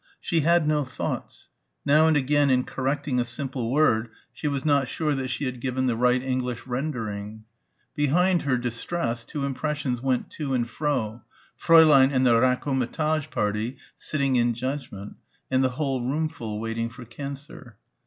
She 0.19 0.39
had 0.39 0.67
no 0.67 0.83
thoughts. 0.83 1.49
Now 1.85 2.07
and 2.07 2.17
again 2.17 2.49
in 2.49 2.63
correcting 2.63 3.19
a 3.19 3.23
simple 3.23 3.71
word 3.71 4.09
she 4.33 4.47
was 4.47 4.65
not 4.65 4.87
sure 4.87 5.13
that 5.13 5.27
she 5.27 5.45
had 5.45 5.61
given 5.61 5.85
the 5.85 5.95
right 5.95 6.23
English 6.23 6.65
rendering. 6.65 7.43
Behind 7.95 8.41
her 8.41 8.57
distress 8.57 9.23
two 9.23 9.45
impressions 9.45 10.01
went 10.01 10.31
to 10.31 10.55
and 10.55 10.67
fro 10.67 11.21
Fräulein 11.63 12.11
and 12.11 12.25
the 12.25 12.31
raccommodage 12.33 13.29
party 13.29 13.77
sitting 13.95 14.37
in 14.37 14.55
judgment 14.55 15.17
and 15.51 15.63
the 15.63 15.69
whole 15.77 16.01
roomful 16.01 16.59
waiting 16.59 16.89
for 16.89 17.05
cancer. 17.05 17.77